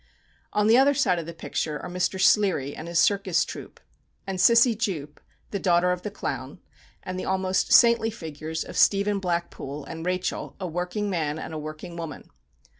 On 0.51 0.65
the 0.65 0.79
other 0.79 0.95
side 0.95 1.19
of 1.19 1.27
the 1.27 1.31
picture 1.33 1.79
are 1.79 1.87
Mr. 1.87 2.19
Sleary 2.19 2.75
and 2.75 2.87
his 2.87 2.97
circus 2.97 3.45
troupe; 3.45 3.79
and 4.25 4.41
Cissy 4.41 4.73
Jupe, 4.75 5.19
the 5.51 5.59
daughter 5.59 5.91
of 5.91 6.01
the 6.01 6.09
clown; 6.09 6.59
and 7.03 7.19
the 7.19 7.25
almost 7.25 7.71
saintly 7.71 8.09
figures 8.09 8.63
of 8.63 8.75
Stephen 8.77 9.19
Blackpool, 9.19 9.85
and 9.85 10.03
Rachel, 10.03 10.55
a 10.59 10.65
working 10.65 11.07
man 11.07 11.37
and 11.37 11.53
a 11.53 11.59
working 11.59 11.97
woman. 11.97 12.31